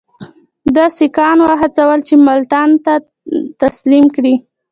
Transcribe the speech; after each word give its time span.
ده 0.75 0.85
سیکهان 0.97 1.37
وهڅول 1.41 1.99
چې 2.07 2.13
ملتان 2.27 2.69
ده 2.71 2.75
ته 2.85 2.93
تسلیم 3.61 4.05
کړي. 4.15 4.35